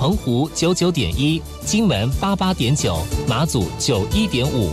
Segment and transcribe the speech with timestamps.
[0.00, 2.96] 澎湖九九点一，金门八八点九，
[3.28, 4.70] 马祖九一点五。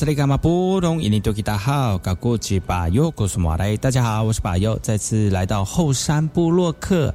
[0.00, 1.02] 这里干嘛不懂？
[1.02, 3.76] 印尼多吉大好，搞过去把右告诉马来。
[3.76, 7.14] 大家好，我是巴友，再次来到后山部落客。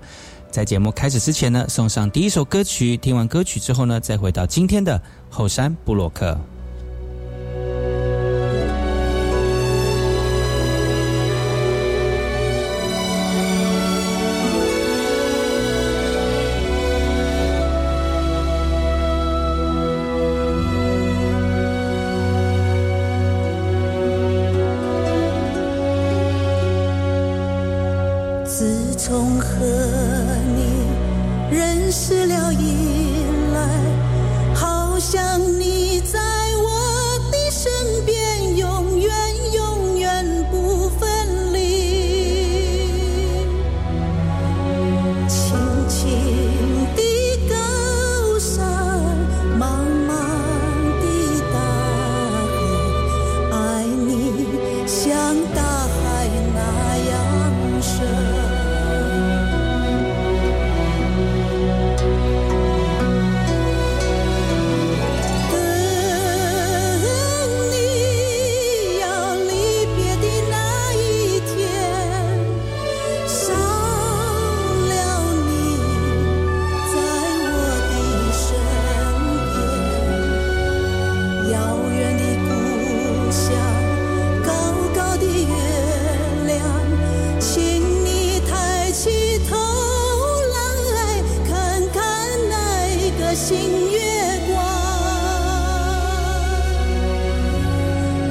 [0.52, 2.95] 在节目开始之前呢，送上第一首歌曲。
[2.95, 6.39] 听完歌曲之后呢，再回到今天的后山部落客。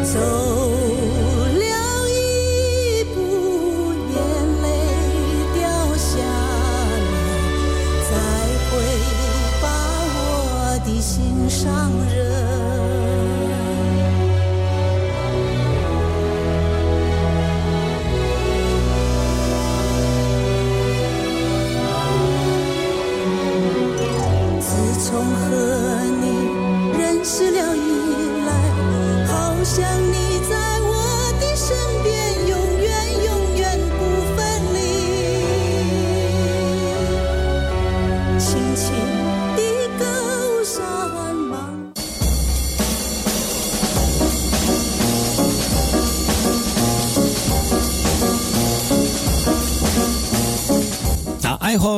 [0.06, 0.63] 我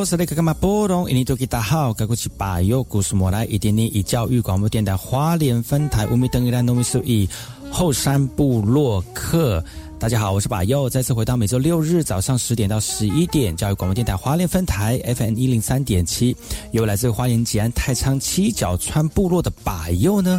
[0.06, 1.10] 是那个干嘛波动？
[1.10, 7.28] 印尼多吉大好，该过去把右故事莫来一点点以教育广播电台花莲分台五米等于兰农米数一
[7.72, 9.62] 后山部落客。
[9.98, 16.36] 大家好，我是把右，再次回到每周六日早上十点到十一点教育广播电台花莲分台 FM 一零三点七，
[16.70, 20.38] 由来自花莲吉安太仓七角川部落的把右呢。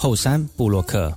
[0.00, 1.12] 后山布洛克。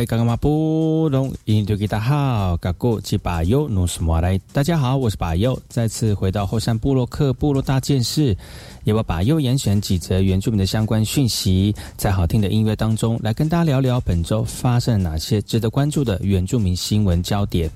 [0.00, 4.40] 利嘎嘎马布隆，印度吉达好，嘎古吉巴尤努斯马来。
[4.50, 8.34] 大家好，我是巴尤，再次回到后山部落克部落大件事，
[8.84, 17.70] 也我巴尤严选几则原住民的相关讯息，在好听的音乐当中来跟大家聊聊本周发生了哪些值得关注的原住民新闻焦点。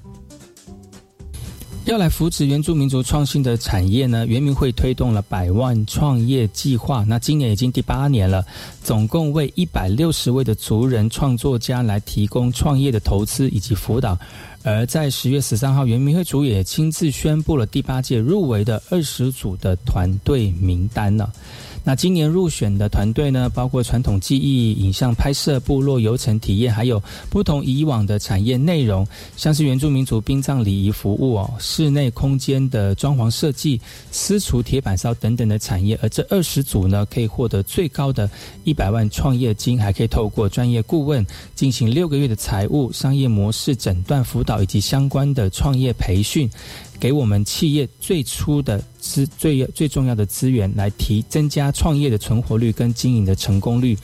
[1.86, 4.26] 要来扶持原住民族创新的产业呢？
[4.26, 8.42] 原民会推动了百万创业计划，那今年已经第八年了，
[8.82, 14.18] 总共为一百六十位的族人创作家来提供创业的投资以及辅导。
[14.62, 21.30] 而在十月十三号，原民会主也亲自宣布了第八届入围的二十组的团队名单呢。
[21.86, 33.78] 那今年入选的团队呢，包括传统技艺、影像拍摄、部落游程体验，还有不同以往的产业内容，像是原住民族殡葬礼仪服务哦，室内空间的装潢设计、
[34.10, 35.98] 私厨铁板烧等等的产业。
[36.02, 38.30] 而这二十组呢，可以获得最高的
[38.64, 41.24] 一百万创业金，还可以透过专业顾问
[41.54, 46.48] 进行六个月的财务、商业模式诊断辅导以及相关的创业培训。
[46.98, 53.96] 给我们企业最初的资最最重要的资源，来提增加创业的存活率跟经营的成功率，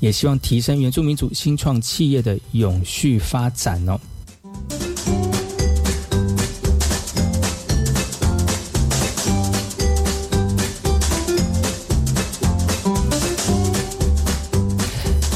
[0.00, 4.00] 也希望提升原住民族新创企业的永续发展哦。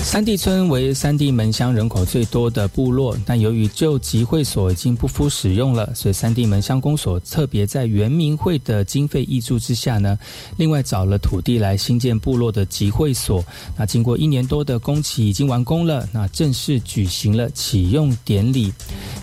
[0.09, 10.19] 三地村为三地门乡人口最多的部落，但由于旧集会所已经不敷使用了，所以三地门乡公所特别在原民会的经费挹注之下呢，
[10.57, 13.45] 另外找了土地来新建部落的集会所。
[13.77, 18.73] 那经过一年多的工期已经完工了，那正式举行了启用典礼。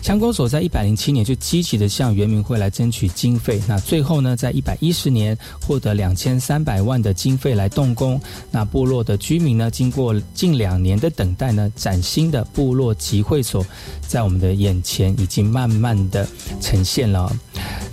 [0.04, 8.22] 乡公所在一百零七年就积极的向原民会来争取经费，那最后呢，在一百一十年获得两千三百万的经费来动工。
[8.52, 13.66] 那部落的居民呢，经过近两两年的等待呢，崭新的部落集会所，
[14.06, 16.28] 在我们的眼前已经慢慢的
[16.60, 17.32] 呈现了。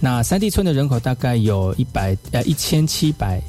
[0.01, 3.41] 那三地村的人口大概有一百呃一千七百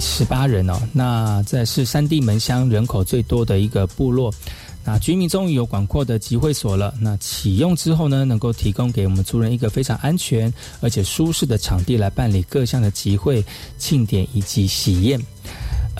[0.00, 4.34] 十八人哦，那这是三地门乡人口最多的一个部落。
[4.84, 6.92] 那居民终于有广阔的集会所了。
[6.98, 13.44] 那启用之后呢，能够提供给我们族人一个非常安全而且舒适的场地来办理各项的集会、
[13.78, 15.20] 庆典以及喜宴。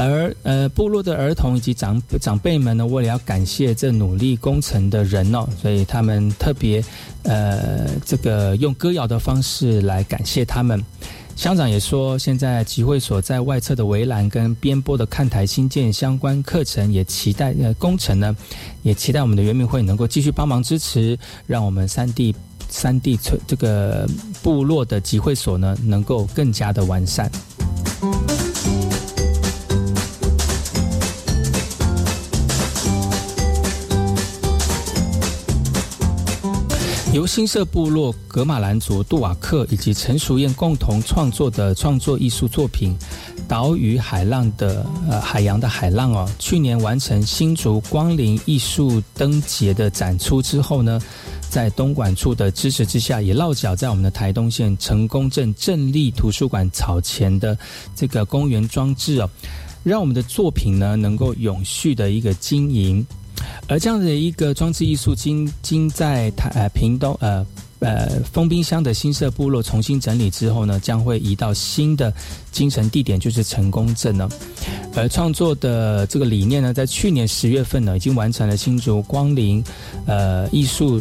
[0.09, 6.83] 而呃，部落的儿童以及长长辈们呢，为了要感谢这努力工程的人哦，所以他们特别
[7.25, 10.83] 呃，这个用歌谣的方式来感谢他们。
[11.35, 18.37] 乡长也说，现在集会所在外侧的围栏跟边坡的看台新建相关课程，也期待呃工程呢，
[18.83, 22.35] 也期待我们的原民会能够继续帮忙支持，让我们三地
[22.69, 24.07] 三地村这个
[24.43, 27.31] 部落的集会所呢，能够更加的完善。
[37.12, 42.97] 由新社部落格马兰族杜瓦克以及陈淑燕共同创作的创作艺术作品
[43.47, 50.99] 《岛屿海浪的呃海洋的海浪》哦，去年完成新竹光临艺术灯节的展出之后呢，
[51.50, 57.57] 在东莞处的支持之下，也落脚在我们的台东县成功镇镇立图书馆草前的
[57.95, 59.28] 这个公园装置哦，
[59.85, 63.07] 让我们的作品呢能够永续的一个经营。
[63.69, 67.47] 而这样的一个装置艺术，经经在台呃屏东呃
[67.81, 72.12] 呃封冰箱的新社部落重新整理之后呢，将会移到新的
[72.51, 74.29] 精神地点，就是成功镇呢。
[74.95, 79.62] 而创作的这个理念呢，在去年十月份呢，已经完成了新竹光临
[80.07, 81.01] 呃艺术。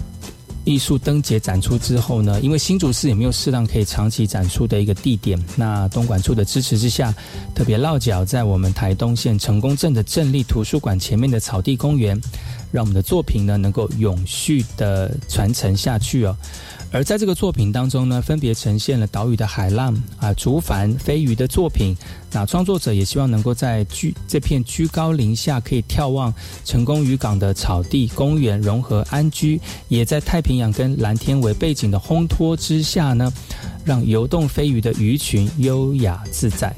[0.72, 7.14] 艺术灯节展出之后呢，因为新竹市也没有适当可以长期展出的一个地点，那东莞处的支持之下，
[7.54, 12.20] 特别落脚在我们台东县成功镇的镇立图书馆前面的草地公园，
[12.72, 16.36] 让我们的作品呢能够永续的传承下去哦。
[16.94, 21.94] 而在这个作品当中呢，分别呈现了岛屿的海浪啊、竹帆、飞鱼的作品。
[22.32, 26.34] 那创作者也希望能够在居这片居高临下可以眺望
[26.64, 29.60] 成功渔港的草地公园融合安居，
[29.90, 33.32] 也在太平洋跟蓝天为背景的烘托之下呢，
[33.84, 36.74] 让游动飞鱼的鱼群优雅自在。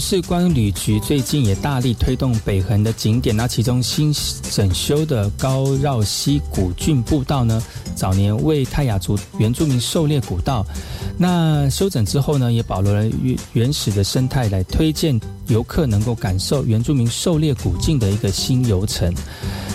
[0.00, 4.12] 市关旅局最近也大力推动北横的景点，那其中新
[4.50, 7.62] 整修的高绕溪古郡步道呢，
[7.94, 10.64] 早年为泰雅族原住民狩猎古道，
[11.22, 19.12] 那修整之后呢，也保留了原原始的生态，来推荐游客能够感受原住民狩猎古境的一个新游程。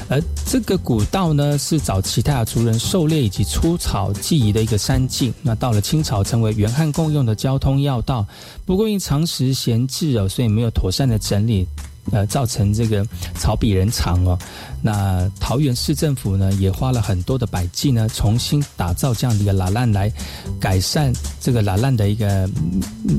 [0.09, 5.31] 而这个古道呢，是早期泰雅族人狩猎以及出草记忆的一个山径。
[5.43, 8.25] 那到了清朝，成为原汉共用的交通要道。
[8.65, 11.67] 不过因长时闲置哦，所以没有妥善的整理。
[12.12, 14.38] 呃，造成这个草比人长哦。
[14.81, 20.12] 那桃园市政府呢，也花了很多的百计呢，重新打造这样的一个拉烂来
[20.59, 22.47] 改善这个拉烂的一个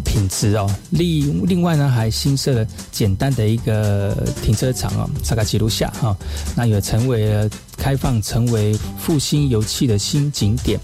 [0.05, 0.73] 品质哦。
[0.91, 6.17] 另另外呢，还新设了简单的一个停车场哦，萨卡吉路下哈，
[6.55, 10.79] 那也成为了开放成为复兴油气的新景点。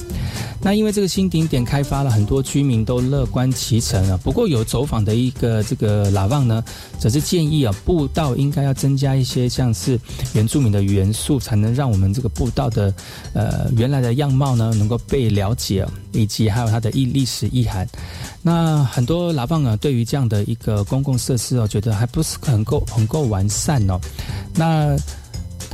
[0.65, 4.17] 那因为这个新景点开发了很多居民都乐观其成啊。
[4.23, 6.63] 不过有走访的一个这个拉旺呢，
[7.01, 7.75] 则是建议啊。
[7.85, 9.99] 步道应该要增加一些像是
[10.35, 12.95] 原住民的元素，才能让我们这个步道的
[13.33, 17.85] 呃原来的样貌呢能够被了解，以及还有它的意历史意涵。
[18.41, 23.99] 那很多老棒啊，对于这样的一个公共设施哦，觉得还不是很够很够完善哦。
[24.55, 24.97] 那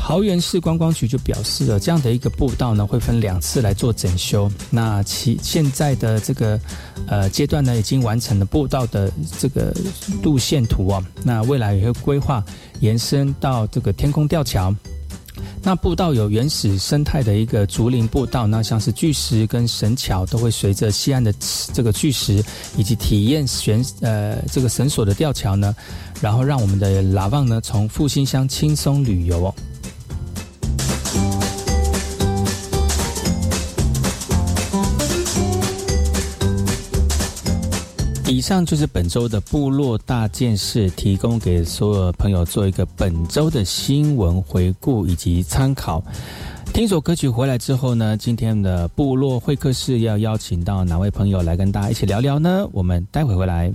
[0.01, 4.51] 桃园市观光局就表示了，这样的一个步道呢，会分两次来做整修。
[4.71, 6.59] 那其现在的这个
[7.07, 9.75] 呃阶段呢，已经完成了步道的这个
[10.23, 11.05] 路线图啊。
[11.25, 12.43] 那未来也会规划
[12.81, 14.75] 延伸到这个天空吊桥。
[15.63, 21.35] 那步道有原始生态的一个竹林步道，那像是巨石跟神桥都会随着西岸的
[21.75, 22.43] 这个巨石
[22.79, 25.75] 以及体验悬呃这个绳索的吊桥呢，
[26.23, 29.55] 然后让我们的拉旺呢从复兴乡轻松旅游哦。
[38.39, 46.01] 以上就是本周的部落大件事，提供给所有朋友做一个本周的新闻回顾以及参考。
[46.73, 52.65] 听首歌曲回来之后呢，今天的部落会客室要邀请到哪位朋友来跟大家一起聊聊呢？
[52.71, 53.73] 我们待会回来。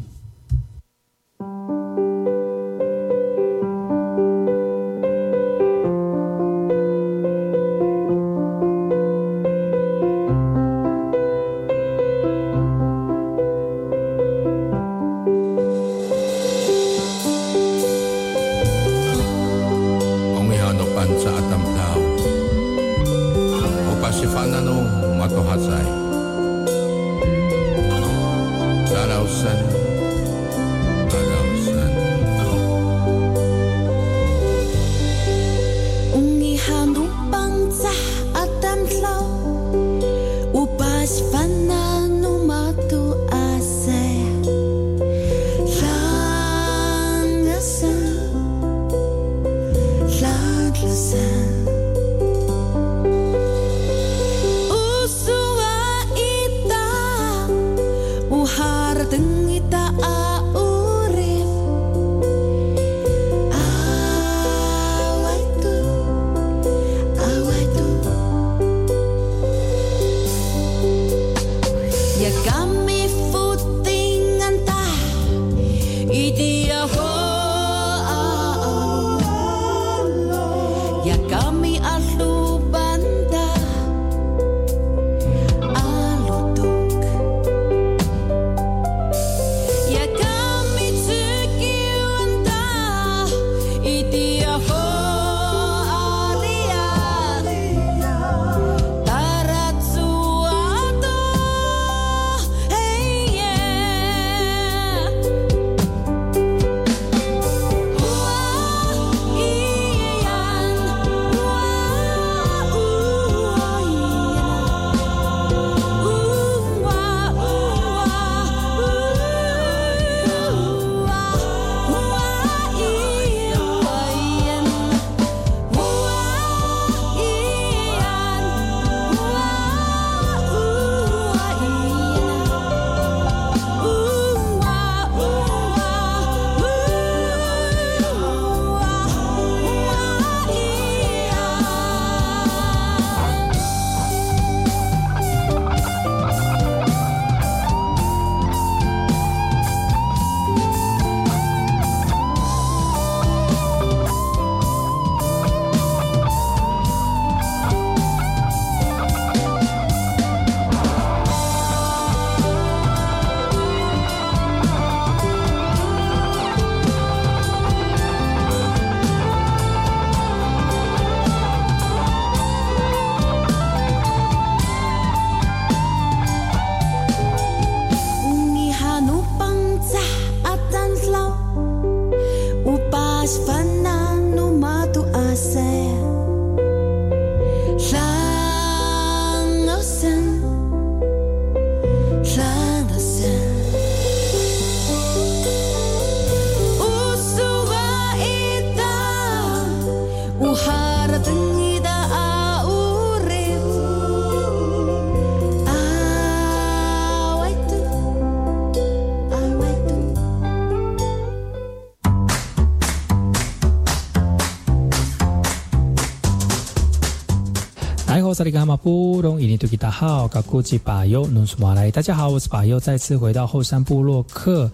[218.43, 221.89] 萨利伽马布隆伊尼图吉达好，嘎古吉巴尤努苏马来。
[221.89, 224.69] 大家好，我是巴尤，再次回到后山部落客。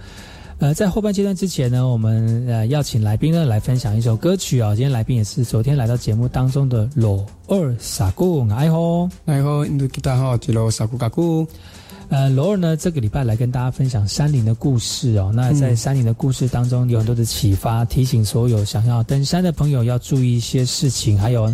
[0.58, 4.74] 呃，在后半阶段之前呢，我们呃邀请来宾呢来分享一首歌曲啊。
[4.74, 11.46] 今天来宾也是昨天来到节目当中的罗二萨古爱吼，爱吼印度吉他好，吉罗萨古嘎古。
[12.10, 15.32] 呃，罗尔呢，这个礼拜来跟大家分享山林的故事哦。
[15.32, 21.54] 那在山林的故事当中，有很多的启发，提醒所有想要登山的朋友要注意一些事情，还有，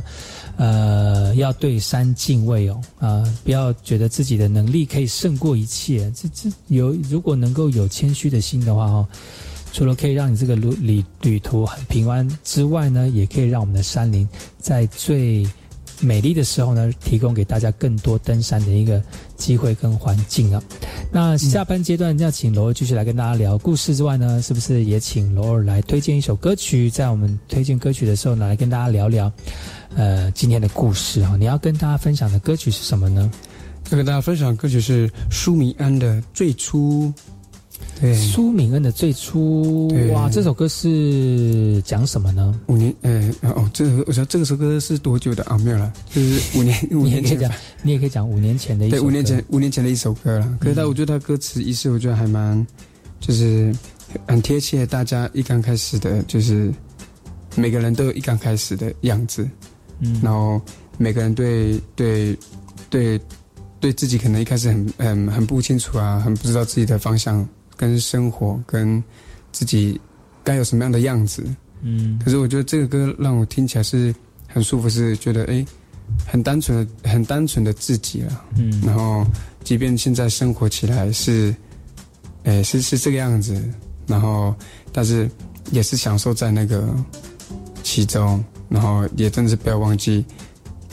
[0.57, 6.11] 呃，要对山敬畏哦，啊，不要觉得自己的能力可以胜过一切。
[6.15, 9.07] 这这有，如果能够有谦虚的心的话哦，
[9.73, 14.27] 除了可以让你这个旅旅旅途很平安之外呢，也可以让我们的山林
[14.59, 15.45] 在最。
[16.01, 19.01] 美丽的时候呢，提供给大家更多登山的一个
[19.37, 20.61] 机会跟环境啊。
[21.15, 26.89] 那下半阶段要请罗尔继续来跟大家聊故事之外呢，是不是也请罗尔来推荐一首歌曲？
[26.89, 29.32] 在我们推荐歌曲的时候呢，来跟大家聊聊，
[29.95, 31.38] 呃，今天的故事哈。
[31.38, 33.32] 你要跟大家分享的歌曲是什么呢？
[33.91, 37.13] 要跟大家分享的歌曲是舒米安的《最初》。
[37.99, 42.53] 对，苏敏恩的最初，哇，这首歌是讲什么呢？
[42.67, 45.58] 五年，呃，哦，这个我想这个首歌是多久的啊？
[45.60, 47.49] 没有了，就是五年， 五年前讲，
[47.84, 50.58] 你也可以讲五年前的一对，五年前，五年前的一首歌了。
[50.60, 52.67] 可是他，我觉得他歌词意思，我觉得还蛮，
[53.21, 53.73] 就是
[54.27, 54.86] 很贴切。
[54.86, 56.73] 大家一刚开始的，就是
[57.55, 59.49] 每个人都有一刚开始的样子，
[60.01, 60.62] 嗯，然后
[60.97, 62.38] 每个人对对
[62.89, 63.17] 对
[63.79, 67.47] 对自己可能一开始很很很不清楚啊，很不知道自己的方向。
[67.75, 69.03] 跟生活，跟
[69.51, 69.99] 自己
[70.43, 71.43] 该有什么样的样子，
[71.81, 72.19] 嗯。
[72.23, 74.13] 可是我觉得这个歌让我听起来是
[74.47, 75.65] 很舒服，是觉得哎，
[76.25, 78.81] 很单纯的、很单纯的自己了，嗯。
[78.85, 79.25] 然后，
[79.63, 81.55] 即便现在生活起来是，
[82.43, 83.61] 哎，是是这个样子，
[84.07, 84.55] 然后，
[84.91, 85.29] 但是
[85.71, 86.88] 也是享受在那个
[87.83, 90.25] 其中，然后也真的是不要忘记。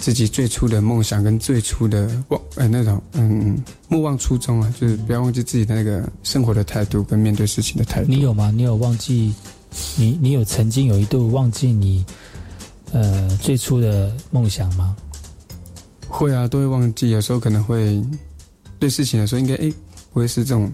[0.03, 8.09] 自己最初的梦想跟最初的忘呃那种嗯莫忘初衷啊，就是不要忘记自己的那个生活的态度跟面对事情的态度。
[8.09, 8.51] 你有吗？
[8.53, 9.33] 你有忘记？
[9.97, 12.05] 你你有曾经有一度忘记你
[12.91, 14.97] 呃最初的梦想吗？
[16.09, 17.11] 会啊，都会忘记。
[17.11, 18.03] 有时候可能会
[18.81, 19.73] 对事情的时候，应该哎
[20.13, 20.69] 不会是这种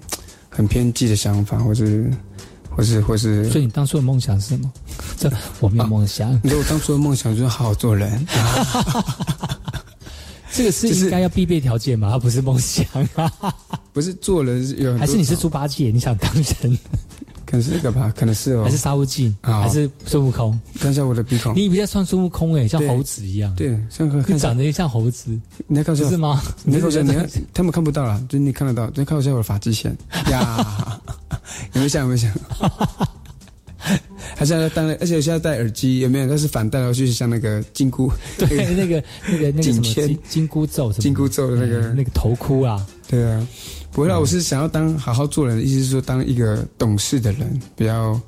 [0.48, 2.10] 很偏激的想法，或是。
[2.70, 4.72] 或是或是，所以你当初的梦想是什么？
[5.18, 6.38] 这我没有梦想。
[6.42, 8.26] 你说我当初的梦想就是好好做人。
[10.52, 12.18] 这个是应该要必备条件吗？
[12.18, 12.84] 不是梦想。
[13.92, 15.90] 不是做人有，还是你是猪八戒？
[15.90, 16.78] 你想当人？
[17.44, 18.64] 可能是这个吧，可能是哦。
[18.64, 19.34] 还是沙悟净？
[19.42, 20.58] 还是孙悟空？
[20.78, 21.54] 看一下我的鼻孔。
[21.54, 23.54] 你比较像孙悟空哎，像猴子一样。
[23.54, 25.30] 对，像你长得像猴子。
[25.66, 26.42] 你在看是吗？
[26.64, 28.90] 你在看一下，你看他们看不到了，就你看得到。
[28.90, 29.96] 再看一下我的发际线
[30.30, 31.00] 呀。
[31.72, 32.02] 有没有像？
[32.02, 32.30] 有没有像？
[34.36, 36.28] 他现在戴，而且现在戴耳机，有没有？
[36.28, 42.86] 但是反戴，然后就是像那个金箍，对， 那个那个那个什么金金箍咒，金箍咒的那个那个头箍啊。
[43.08, 43.48] 对啊，
[43.90, 48.20] 不会啦，我是想要当好好做人，意思是说当一个懂事的人，不要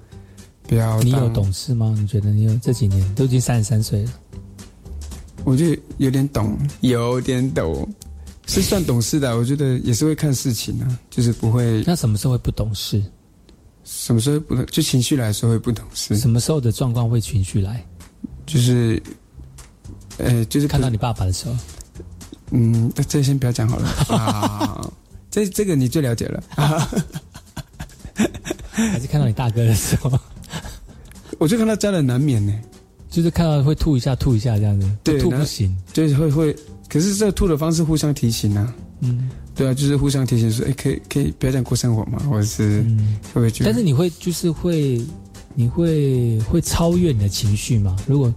[0.67, 1.03] 不要。
[1.03, 1.95] 你有懂事吗？
[1.99, 4.13] 你觉得你有这几年都已经三十三岁了？
[5.45, 5.65] 我就
[5.99, 7.89] 有点懂，有点懂。
[8.47, 11.85] 是算懂事的，我觉得也是会看事情啊，就是不会。
[11.87, 13.01] 那什么时候会不懂事？
[13.93, 16.17] 什么时候不就情绪来的时候会不懂事？
[16.17, 17.85] 什么时候的状况会情绪来？
[18.47, 19.03] 就是，
[20.19, 21.57] 呃，就是看到你爸爸的时候。
[22.53, 24.89] 嗯，这先不要讲好了 啊。
[25.29, 26.41] 这这个你最了解了。
[28.71, 30.17] 还是看到你大哥的时候？
[31.39, 32.53] 我就看到家人难免呢，
[33.11, 36.57] 就是看到会吐一下吐一下这样子，对，吐不行，就是会会。
[36.89, 42.81] 可是这吐的方式互相提醒啊，嗯，对啊，就是互相提醒说，哎，可以可以不要这样过生活嘛，或者是
[43.25, 43.71] 会不会觉得？
[43.71, 44.99] 但是你会就是会，
[45.55, 47.95] 你会会超越你的情绪吗？
[48.07, 48.33] 如果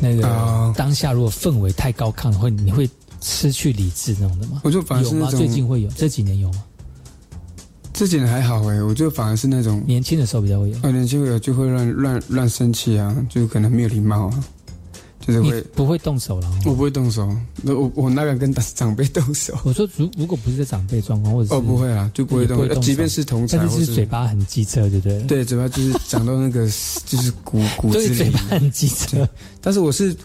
[0.00, 4.62] 那个当下如果氛围太高亢，会你会失去理智那种的吗？
[4.64, 6.64] 我就反而是那种最近会有，这几年有吗？
[7.92, 14.44] 这几年还好哎，我就反而是那种年轻的时候比较会有，啊，年轻会有就会乱乱乱生气啊，就可能没有礼貌啊。
[15.26, 16.48] 就是会不会动手了？
[16.64, 17.28] 我不会动手，
[17.62, 19.58] 那我我哪敢跟长辈动手？
[19.64, 22.74] 我说如如果不是在长辈状况，或者哦不会啊，就不会动手。
[22.80, 25.20] 即便是同才，但是嘴巴很机车，对不对？
[25.24, 26.66] 对，嘴巴就是讲到那个
[27.06, 29.28] 就是骨骨子里，嘴巴很机车。
[29.60, 30.16] 但是我是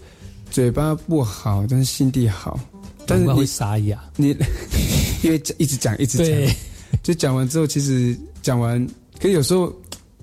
[0.52, 2.60] 嘴巴不好，但是心地好。
[3.08, 4.30] 但是会沙哑，你
[5.24, 6.56] 因为一直讲一直讲，
[7.02, 8.88] 就讲完之后，其实讲完，
[9.20, 9.74] 可有时候。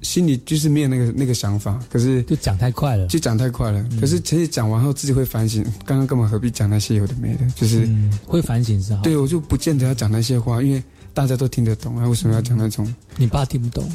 [0.02, 3.84] 心里就是没有那个那个想法，可是就讲太快了，就讲太快了。
[4.00, 7.88] 可是其实讲完后自己会反省，刚刚根本何必讲那些有的没的，就是
[8.26, 9.02] 会反省是好？
[9.02, 10.82] 对，我就不见得要讲那些话，因为
[11.12, 12.94] 大家都听得懂啊，为什么要讲那种？
[13.16, 13.90] 你爸听不懂，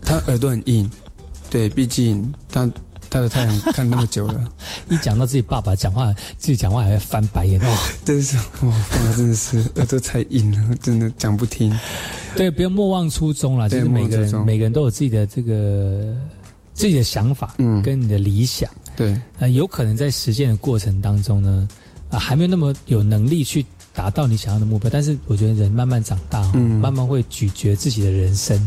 [0.00, 0.88] 他耳朵很硬，
[1.50, 2.70] 对，毕竟他
[3.12, 4.42] 他的太阳看那么久了，
[4.88, 7.76] 一讲到自己爸爸讲话，自己讲话还会翻白眼哦。
[8.06, 11.78] 真是哇，哇真的是耳朵太硬了，真的讲不听。
[12.34, 16.16] 对，不要莫忘初衷啦，就对是每个人每个人都有自己的这个
[16.72, 18.70] 自己的想法，嗯跟你的理想。
[18.96, 21.68] 对，呃，有可能在实践的过程当中呢，
[22.08, 24.90] 啊、还没有那么有能力去达到你想要的目标。
[24.90, 28.60] 但是我觉得人慢慢长大、慢慢会咀嚼自己的人生，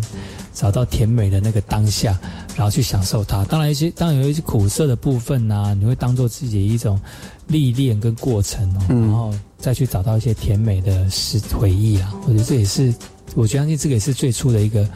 [0.54, 2.18] 找到甜美的那个当下，
[2.56, 3.44] 然后去享受它。
[3.46, 7.00] 当然一些，当然有一些苦涩的部分呐、你会当做自己的一种
[7.48, 12.14] 历练跟过程哦，嗯然后再去找到一些甜美的是回忆啊。
[12.26, 12.94] 我觉得这也是，
[13.36, 14.88] 我相信这个也是最初的一个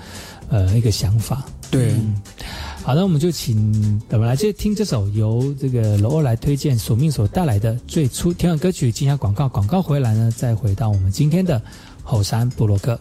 [0.49, 1.43] 呃一个想法。
[1.71, 1.93] 对，
[2.89, 11.61] 好，的我们就请我们来接听这首由这个罗欧来推荐索命所带来的最初听完歌曲，进下广告，广告回来呢，再回到我们今天的
[12.01, 12.99] 后山部落歌。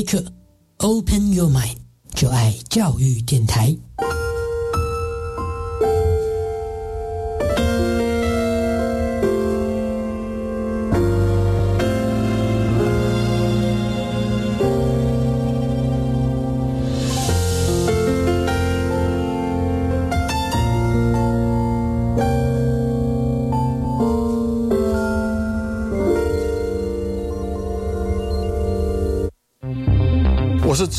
[0.00, 0.29] 我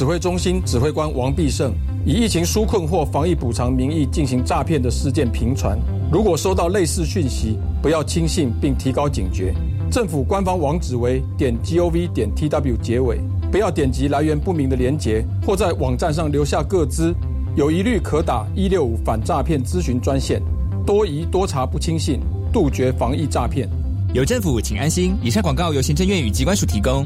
[0.02, 1.72] 指挥中心指挥官王必胜。
[2.04, 5.78] 以疫情纾困或防疫补偿名义进行诈骗的事件频传，
[6.12, 9.54] 如果收到类似讯息，不要轻信并提高警觉。
[9.92, 13.20] 政府官方网址为点 gov 点 tw 结尾，
[13.52, 17.14] 不要点击来源不明的连结，或在网站上留下个资。
[17.56, 20.42] 有疑虑可打一六五反诈骗咨询专线。
[20.84, 22.20] 多疑多查不轻信，
[22.52, 23.70] 杜绝防疫诈骗。
[24.16, 25.16] 有政府，请安心。
[25.22, 27.06] 以上广告由行政院与机关署提供。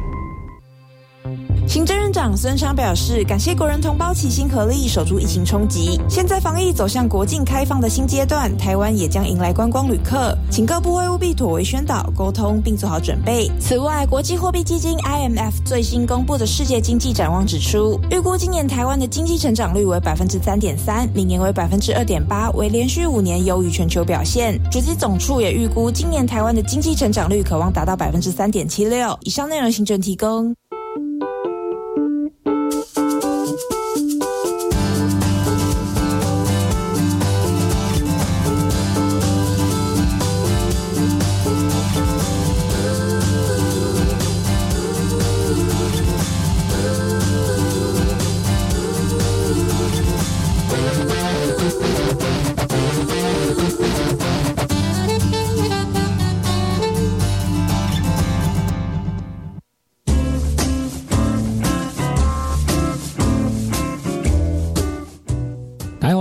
[1.71, 5.97] 行政院长孙昌表示，感谢国人同胞齐心合力守住疫情冲击。
[6.09, 13.49] 现在防疫走向国境开放的新阶段，台湾也将迎来观光旅客，请各部会务必妥为宣导沟通，并做好准备。
[13.57, 24.61] 此外，国际货币基金 IMF 最新公布的世界经济展望指出，预估今年台湾的经济成长率为百分之三点三，明年为百分之二点八，为连续五年优于全球表现。
[24.69, 29.17] 主机总处也预估今年台湾的经济成长率可望达到百分之三点七六。
[29.21, 30.53] 以上内容，行政提供。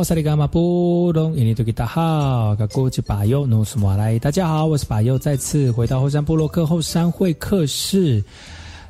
[0.01, 8.25] 来，我是里伽马布隆，印尼多吉大好，噶过去巴佑努斯马来，大家好，我是巴佑，再次回到后山部落克后山会客室。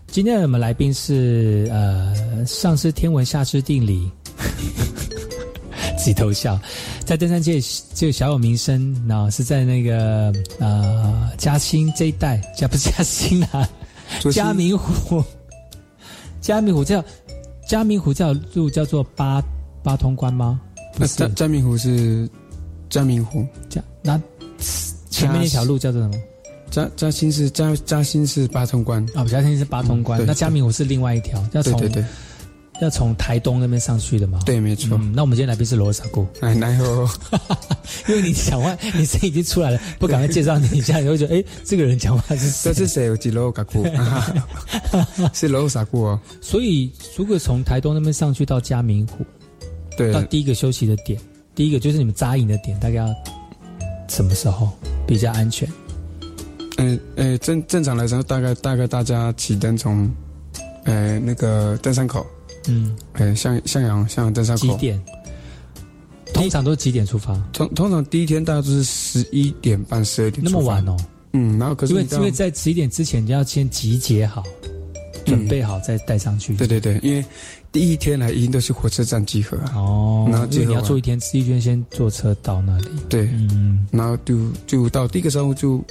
[0.06, 4.08] 今天我们来宾是呃，上知天文下知地理，
[5.98, 6.56] 自己偷笑，
[7.04, 7.60] 在登山界
[7.92, 13.68] 就小有名声，那是在那个呃嘉兴这一带，嘉不是嘉兴啊，
[14.32, 15.24] 嘉明湖，
[16.40, 17.04] 嘉明湖这条
[17.66, 19.42] 嘉明湖这条路叫做八
[19.82, 20.60] 八通关吗？
[21.00, 22.28] 那嘉嘉明湖是
[22.90, 24.20] 嘉明湖，嘉那
[25.08, 26.14] 前面那条路叫做什么？
[26.70, 32.04] 嘉嘉兴是嘉嘉兴是八通关啊，嘉兴是八通关，对那嘉明湖是另外一条，要从对对对
[32.82, 34.38] 要从台东那边上去的嘛？
[34.46, 34.96] 对，没错。
[35.00, 37.08] 嗯，那我们今天来宾是罗萨姑，哎，然后
[38.08, 43.06] 因为你讲话，你声音已经出来了，不赶快介绍你一下，你会觉得哎，这个人讲话是谁这是谁？
[43.06, 43.84] 有几楼嘎库？
[45.34, 46.20] 是罗萨库哦。
[46.40, 49.26] 所以如果从台东那边上去到嘉明湖，
[50.00, 51.20] 对到第一个休息的点，
[51.54, 53.14] 第一个就是你们扎营的点，大概要
[54.08, 54.70] 什么时候
[55.06, 55.68] 比较安全？
[56.78, 60.10] 嗯呃，正正常来说，大概大概大家起灯从，
[60.84, 62.26] 呃那个登山口，
[62.68, 64.98] 嗯，呃向向阳向阳登山口几点？
[66.32, 67.34] 通常都是几点出发？
[67.52, 70.96] 通通常第一天大概都是十一点半十二点，那么晚哦。
[71.34, 74.42] 嗯，然后可是因为因为在十一点之前，你要先集结好，
[75.24, 76.54] 准备好再带上去。
[76.54, 77.24] 对对对，因为
[77.72, 79.72] 第一天来一定都是火车站集合啊。
[79.76, 82.88] 哦，然后因为你要坐一天，第一天先坐车到那里。
[83.08, 85.84] 对，嗯，然后就就到第一个商务就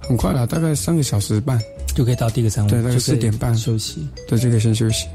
[0.00, 1.60] 很快了，大概三个小时半
[1.94, 4.06] 就可以到第一个商务，对，大概就四点半休息。
[4.26, 5.06] 对，就可以先休息。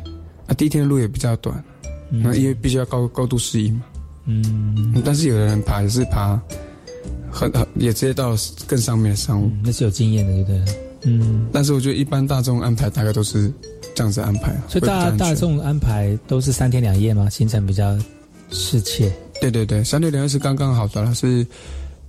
[0.47, 1.63] 啊，第一天的路也比较短，
[2.12, 3.84] 嗯那因为必须要高高度适应嘛。
[4.26, 6.39] 嗯，但是有的人爬也是爬
[7.30, 8.36] 很很也直接到
[8.67, 10.76] 更上面的商务，那是有经验的，对不对？
[11.05, 13.51] 嗯，但是我觉得一般大众安排大概都是
[13.93, 17.29] 这样子安排啊，所以大大众安排都是三天两夜吗？
[17.29, 17.97] 行程比较
[18.51, 19.11] 适切。
[19.41, 21.45] 对对对，三天两夜是刚刚好的了，是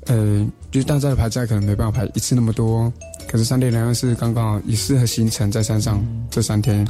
[0.07, 2.93] 呃，就是大家的排假可能没办法排一次那么多，
[3.27, 6.87] 可是三天两夜是刚刚好，也适合行程在山上、这三天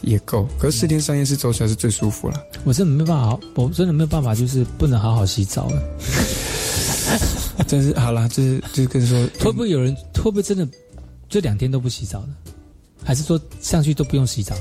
[0.00, 2.42] 也够，可是四天三夜是走起来是最舒服了。
[2.64, 5.82] 我真的没办法好，我真的没有办法，就是不能好好洗澡了。
[7.66, 10.66] 真是好了，就是就是跟你说， 会不会有人会不会真的
[11.32, 12.28] 这两天都不洗澡的？
[13.02, 14.54] 还是说上去都不用洗澡？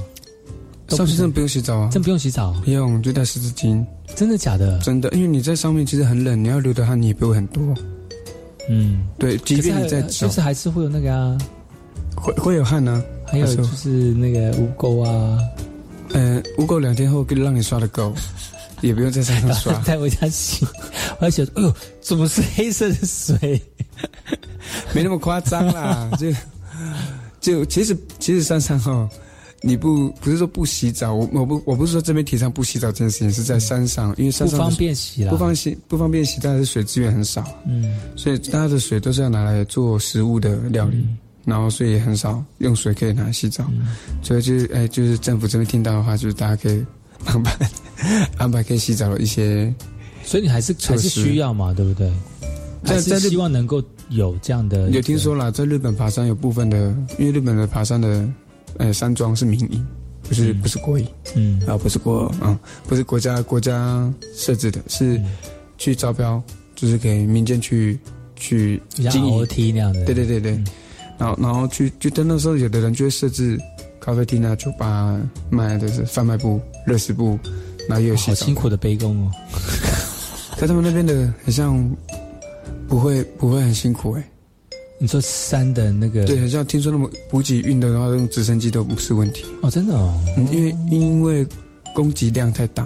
[0.87, 2.53] 上去真的不用洗澡啊，真不用洗澡？
[2.63, 3.85] 不用，就带湿纸巾。
[4.15, 4.79] 真的假的？
[4.79, 7.61] 真的，因为你在上面其实很冷，你要流的汗你也不会很多。
[8.69, 11.37] 嗯，可对，即便你在走，就是还是会有那个啊，
[12.15, 15.37] 会会有汗呢、还有就是那个污垢啊。
[16.13, 18.13] 呃，污垢两天后可以让你刷的够，
[18.81, 19.73] 也不用在山上刷。
[19.83, 20.65] 带回家洗，
[21.19, 23.61] 我还想说，哎呦，怎么是黑色的水？
[24.93, 26.27] 没那么夸张啦， 就
[27.41, 29.09] 就其实其实山上哈，
[29.61, 41.03] 你不不是说不洗澡，我我不我不是说这边提倡不洗澡这件事情，是在山上，因为山上不方便洗了不方洗不方便洗，但是水资源很少，嗯，所以大家的水都是要拿来做食物的料理，
[41.45, 43.65] 然后所以很少用水可以拿来洗澡，
[44.21, 46.85] 所以就是哎就是政府这边听到的话，就是大家可以
[47.25, 47.69] 安排
[48.37, 49.73] 安排可以洗澡的一些，
[50.23, 52.11] 所以你还是还是需要嘛，对不对？
[52.83, 54.89] 还是希望能够有这样的。
[54.91, 56.77] 有听说了，在日本爬山有部分的，
[57.17, 58.27] 因为日本的爬山的，
[58.77, 59.87] 呃，山庄是民营，
[60.27, 65.25] 不是、不是国营，嗯啊，不是国，嗯，不是国家国家设置的，是嗯
[65.77, 66.41] 去招标，
[66.75, 67.97] 就是给民间去
[68.35, 70.05] 去经营 OT 那样的。
[70.05, 70.65] 对对对对，嗯
[71.17, 73.59] 然后然后去就在那时候，有的人就会设置
[73.99, 77.37] 咖啡厅啊、酒吧啊卖的是贩卖部、热食部，
[77.87, 79.31] 然后也有洗澡好辛苦的背工哦。
[80.57, 81.77] 在他们那边的很像
[82.91, 84.23] 不会不会很辛苦哎、
[84.99, 89.45] 你说山的那个对，好像听说那么补给运的话，用直升机都不是问题。
[89.61, 91.47] 哦，真的哦，嗯，因为因为
[91.95, 92.85] 供给量太大，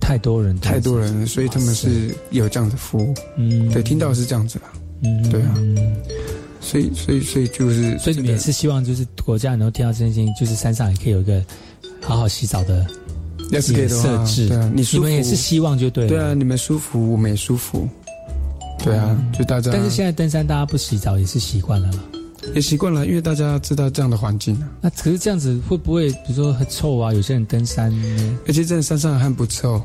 [0.00, 3.12] 太多人，太多人了，所以他们是有这样的服务。
[3.36, 4.72] 嗯，对，听到是这样子啦。
[5.02, 5.96] 嗯，对啊嗯
[6.60, 11.44] 所以所以所以就是，所以你们也是希望就是国家能够听到这件事情，就是山上也可以有一个
[12.00, 12.86] 好好洗澡的
[13.50, 14.46] 要是可以设置。
[14.46, 16.08] 对啊，你们也是希望就对了。
[16.08, 17.88] 对啊，你们舒服，我们也舒服。
[18.78, 19.70] 对啊，就大家。
[19.72, 22.02] 但是现在登山大家不洗澡也是习惯了嘛。
[22.54, 24.68] 也习惯了，因为大家知道这样的环境啊。
[24.82, 27.10] 那可是这样子会不会，比如说很臭啊？
[27.14, 29.80] 有些人登山呢，而且真的山上的汗不臭，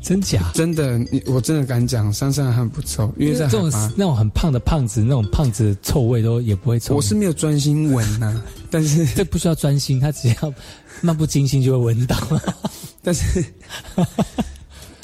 [0.00, 0.50] 真假？
[0.54, 3.70] 真的，你我真的敢讲，山上的汗不臭，因为在这种。
[3.96, 6.96] 那种很胖的胖子，那种胖子臭味都也不会臭。
[6.96, 10.54] 我是没有专心闻呐、 但是这不需要专心，他只要
[11.02, 12.16] 漫不经心就会闻到。
[13.04, 13.44] 但是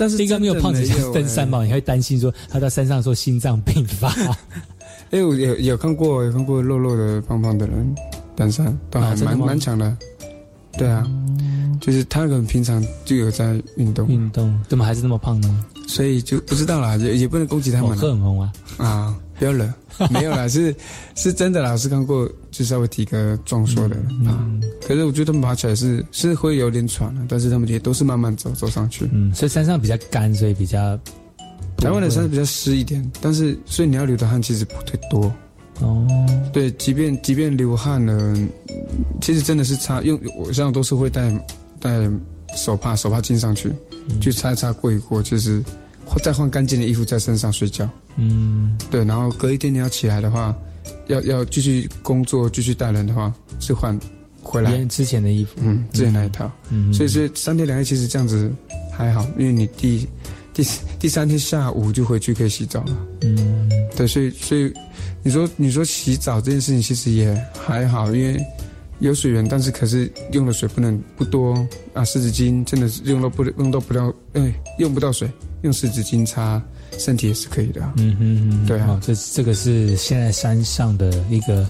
[0.03, 1.63] 但是应该没有胖子真的没有登山嘛？
[1.63, 4.09] 你会担心说他到山上说心脏病发？
[5.13, 7.95] 哎、我有有看过，有看过肉肉的、胖胖的人
[8.35, 9.97] 登山，都还蛮蛮强的。
[10.77, 11.09] 对啊，
[11.81, 15.65] 就是他可能平常就有在运动，运动怎么还是那么胖呢？
[15.87, 19.73] 所以就不知道啦，也也不能攻击他们啦荷尔蒙啊，啊，不要冷，
[20.11, 20.75] 没有啦，是
[21.15, 24.47] 是真的啦，是看过，就稍微提个壮硕的啊。
[24.87, 29.09] 可是我觉得他们爬起来是是会有点喘的，但是他们也都是慢慢走走上去。
[29.13, 30.99] 嗯，所以山上比较干，所以比较
[31.77, 35.33] 台湾的山比较湿一点，但是所以你要流的汗其实不太多。
[35.81, 36.07] 哦，
[36.53, 38.49] 对，即便即便流汗了，嗯
[39.21, 41.31] 其实真的是差用，我像都是会带
[41.81, 42.09] 带
[42.57, 43.73] 手帕手帕巾上去，
[44.09, 44.21] 嗯。
[44.21, 45.63] 去擦一擦过一过，就是
[46.23, 47.89] 再换干净的衣服在身上睡觉。
[48.17, 50.55] 嗯，对，然后隔一天你要起来的话，
[51.07, 53.99] 要要继续工作、继续带人的话，是换
[54.43, 54.85] 回来。
[54.87, 56.51] 之前的衣服，嗯，之前那一套。
[56.69, 58.53] 嗯，所以是三天两夜，其实这样子
[58.93, 60.07] 还好，因为你第
[60.53, 60.63] 第
[60.99, 62.97] 第三天下午就回去可以洗澡了。
[63.23, 64.71] 嗯，对，所以所以
[65.23, 67.35] 你说你说洗澡这件事情其实也
[67.65, 68.39] 还好，因为
[69.03, 71.55] 有水源，但是可是用的水不能不多
[71.93, 72.05] 啊。
[72.05, 75.29] 湿纸巾真的是用到不用到不了，哎，用不到水，
[75.63, 76.63] 用湿纸巾擦
[76.99, 77.81] 身体也是可以的。
[77.97, 81.67] 嗯哼哼，对啊哦，这这个是现在山上的一个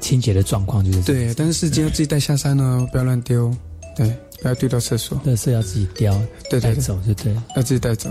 [0.00, 3.54] 清洁的状况，就是对，但是湿巾要自己带下山哦，不要乱丢，
[3.96, 7.44] 对，不要丢到厕所，垃圾要自己叼，对带走就对了。
[7.54, 8.10] 要自己带走。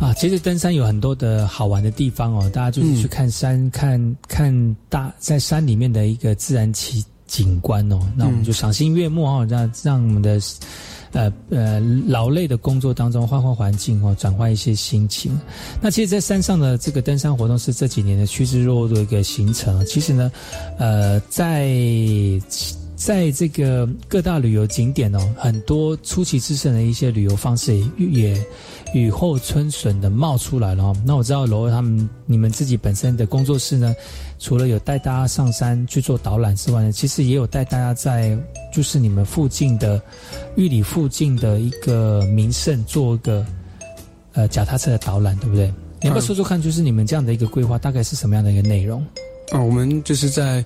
[0.00, 7.98] 啊，其实登山有很多的好玩的地方哦，大家就是去看山，看看大在山里面的一个自然奇景观哦。
[8.16, 10.40] 那我们就赏心悦目哦，让让我们的
[11.12, 15.36] 呃呃劳累的工作当中换换环境哦，转换一些心情。
[15.80, 19.84] 那其实，在山上的这个登山活动是这几年的趋之若鹜的一个行程。
[19.86, 20.30] 其实呢，
[20.78, 21.68] 呃，在
[22.96, 28.46] 在这个各大旅游景点哦，很多出奇制胜的一些旅游方式也也
[28.94, 30.96] 雨后春笋的冒出来了哦。
[31.04, 33.94] 那我知道罗他们你们自己本身的工作室呢，
[34.38, 38.38] 除了有带大家上山去做导览之外呢，其实也有带大家在
[38.72, 40.00] 就是你们附近的
[40.56, 43.44] 玉里附近的一个名胜做一个
[44.32, 45.66] 呃脚踏车的导览，对不对？
[46.00, 49.04] 你要不要说说看，就是你们这样的一个规划大概是什么样的一个内容？
[49.50, 50.64] 啊，我们就是在，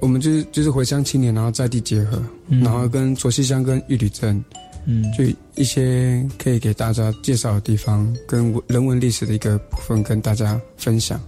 [0.00, 4.42] 我们就是就是回乡青年，然后在地结合，嗯然后跟卓溪乡跟玉里镇，
[4.84, 5.24] 嗯，就
[5.54, 11.20] 一些可以给大家介绍的地方，跟人文历史的一个部分跟大家分享，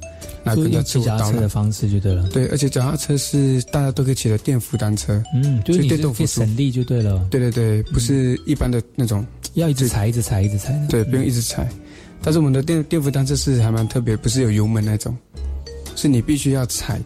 [0.45, 1.35] 来就跟大用骑脚踏家做导览。
[1.35, 2.29] 车的方式就对了。
[2.29, 5.89] 对，而且脚踏车是大家都可以骑的电扶单车，嗯，就是你。
[6.13, 9.25] 可以省力就对了，对对对，不是一般的那种，
[9.55, 10.75] 要一直踩，一直踩，一直踩。
[10.89, 11.69] 对，不用一直踩。
[12.23, 15.17] 但是我们的电电扶单车是还蛮特别，不是有油门那种，
[15.95, 17.01] 是你必须要踩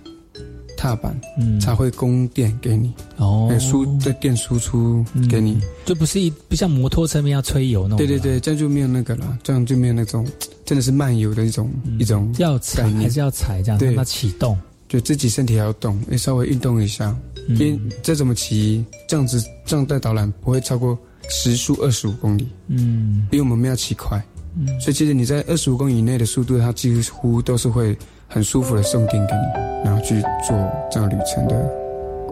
[0.76, 1.58] 踏板，嗯。
[1.58, 3.48] 才会供电给你，哦。
[3.50, 5.60] 呃，输的电输出给你。
[5.84, 7.98] 就不是一不像摩托车面要吹油那种。
[7.98, 10.26] 对对对，这样就没有那个了，这样就没有那种
[10.64, 13.88] 真的是漫游的一种、一种要踩还是要踩这样对。
[13.88, 14.56] 让它启动。
[14.88, 17.12] 就自己身体还要动，也稍微运动一下，
[17.48, 17.56] 嗯。
[17.58, 20.96] 因为再怎么骑，这样子这样带导览不会超过
[21.28, 23.26] 时速二十五公里，嗯。
[23.28, 24.24] 比我们没有骑快，
[24.56, 24.68] 嗯。
[24.80, 27.98] 所以其实你在二十五公里以内的速度，它几乎都是会
[28.28, 30.56] 很舒服的送电给你，然后去做
[30.90, 31.56] 这样旅程的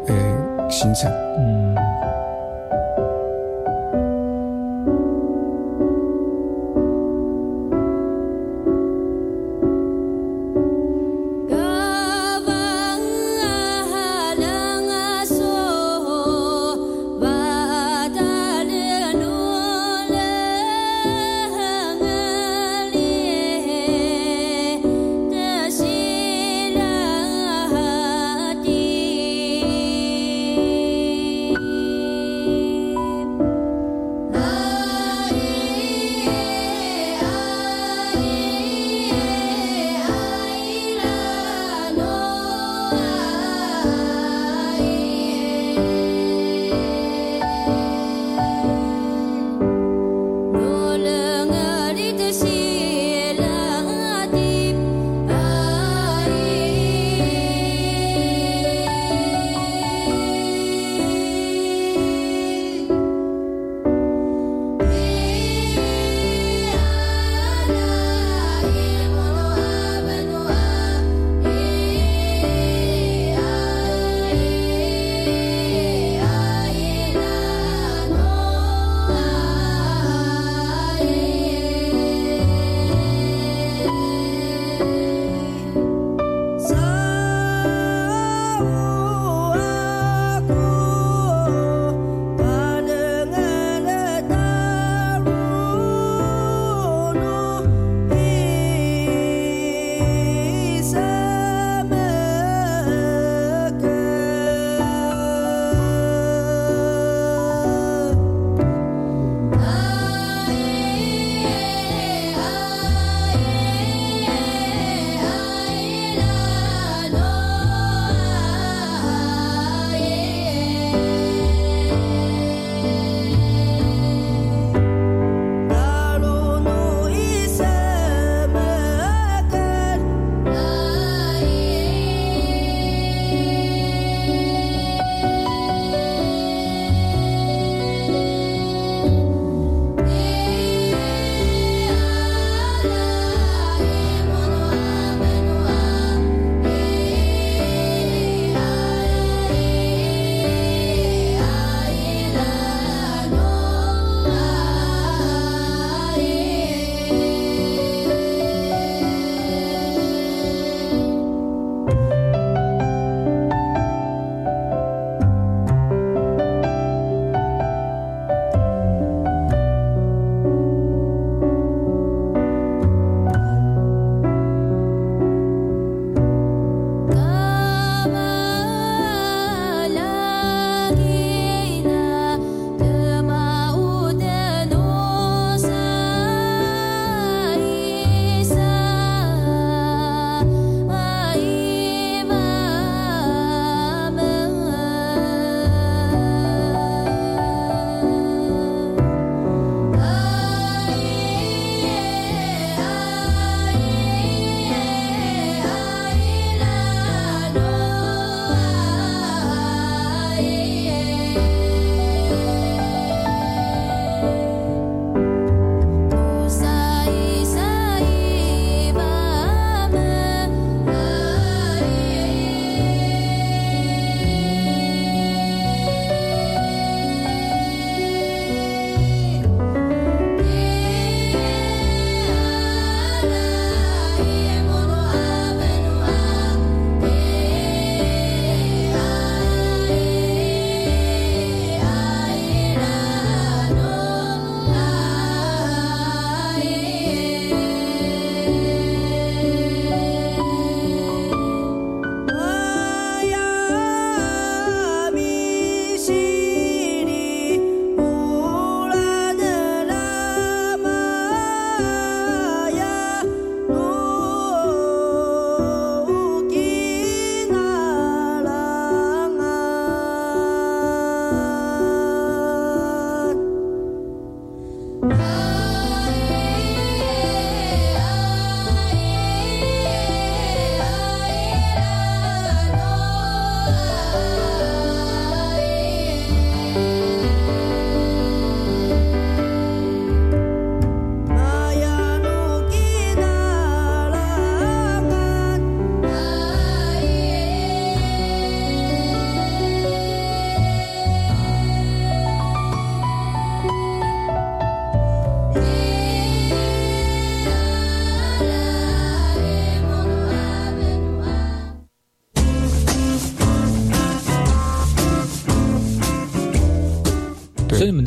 [0.09, 1.11] 呃行程。
[1.39, 1.84] 嗯。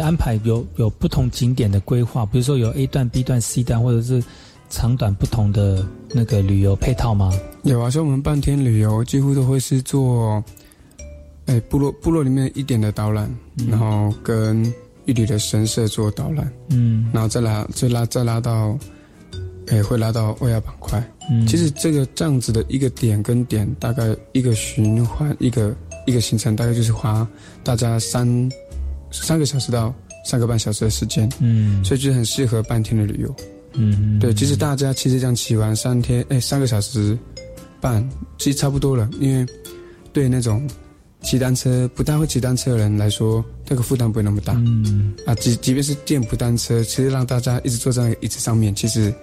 [0.07, 4.23] 安排有有不同景点的规划，比如说有 A 段、B 段、C 段，或者是
[4.69, 7.29] 长短不同的那个旅游配套吗？
[7.63, 10.41] 有啊，像我们半天旅游几乎都会是做，
[11.47, 13.29] 哎，部落部落里面一点的导览，
[13.67, 14.63] 然后跟
[15.03, 18.79] 玉里的神社做导览，嗯然后再拉再拉再拉到，
[19.67, 21.05] 哎，会拉到欧亚板块。
[21.29, 27.27] 嗯，其实这个这样子的一个点跟点，大概一个循环一个一个行程，大概就是花
[27.61, 28.25] 大家三
[29.11, 29.93] 三个小时到
[30.25, 33.35] 三个半小时的时间，嗯所以就是很适合半天的旅游。
[33.73, 37.17] 嗯对，其实大家其实这样骑完三天，哎，三个小时
[37.79, 39.07] 半，其实差不多了。
[39.19, 39.45] 因为
[40.11, 40.67] 对那种
[41.21, 44.53] 骑单车不太会骑单车的人来说，那个负担不会那么大。
[44.53, 49.13] 嗯啊，即即便是电步单车，其实让大家一直坐在那个椅子上面，其实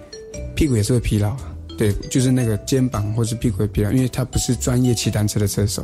[0.55, 1.53] 屁股也是会疲劳啊。
[1.77, 5.81] 对，就是那个肩膀或是屁股会疲劳，因为他不是专业骑单车的车手，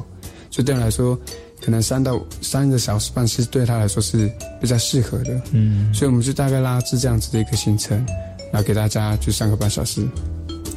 [0.50, 1.20] 所以对他来说，
[1.62, 5.42] 可能三到三个小时半是对他来说是比较适合的。
[5.52, 7.98] 嗯所以我们就大概拉至这样子的一个行程，
[8.52, 10.06] 然后给大家就三个半小时，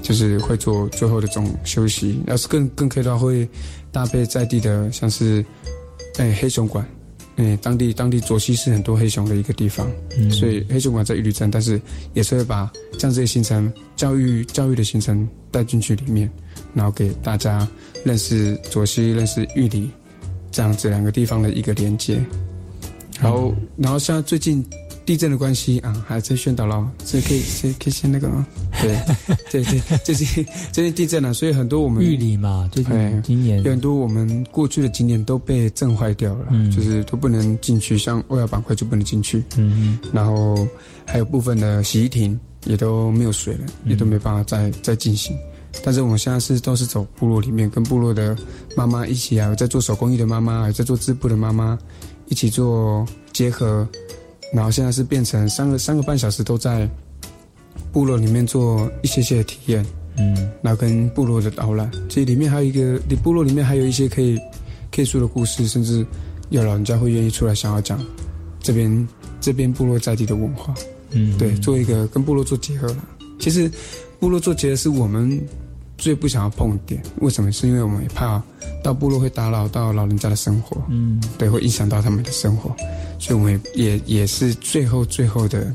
[0.02, 2.22] 就是会做最后的这种休息。
[2.26, 3.48] 要是更更可以的话，会
[3.90, 5.44] 搭配在地的，像是
[6.18, 6.86] 哎黑熊馆，
[7.36, 11.80] 哎当地当地左西是很多黑熊的一个地方，嗯所以黑熊馆在玉里镇，但是
[12.12, 16.30] 也是会把这样这个行程教育教育的行程带进去里面，
[16.74, 17.66] 然后给大家
[18.04, 19.90] 认识左西，认识玉里
[20.54, 22.24] 这样子两个地方的一个连接。
[23.20, 24.64] 然后，然后像最近
[25.06, 28.46] 地震的关系啊，还在宣导了，所以可以先可以先那个啊？
[28.82, 28.98] 对
[29.50, 40.66] 对对，最近最近地震了，所以很多我们玉里嘛，最哎近今年有很多我们过去的景点都被震坏掉了，嗯就是都不能进去，像欧亚板块就不能进去，嗯然后
[41.04, 45.36] 还有部分的洗衣亭也都没有水了，嗯也都没办法再再进行。
[45.82, 48.36] 但是我们现在是都是走部落里面，跟部落的
[48.76, 51.78] 妈妈一起啊，有在做手工艺的妈妈，有在做织布的妈妈
[52.28, 53.86] 一起做结合，
[54.52, 56.88] 然后现在是变成三个三个半小时都在
[57.92, 59.84] 部落里面做一些些的体验，
[60.16, 64.38] 嗯然后跟部落的导览，其实里面还有一个，你部落里面还有一些可以
[64.90, 66.06] 可以说的故事，甚至
[66.50, 68.00] 有老人家会愿意出来想要讲
[68.60, 69.08] 这边
[69.40, 70.74] 这边部落在地的文化，
[71.10, 73.04] 嗯，对，做一个跟部落做结合了。
[73.38, 73.70] 其实
[74.18, 75.38] 部落做结合是我们
[75.96, 77.50] 最不想要碰的点，为什么？
[77.52, 78.42] 是因为我们也怕
[78.82, 82.74] 到部落会打扰到老人家的生活，嗯对，会影响到他们的生活，
[83.18, 85.72] 所以我们也也也是最后最后的